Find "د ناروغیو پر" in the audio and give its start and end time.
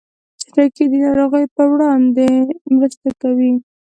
0.91-1.67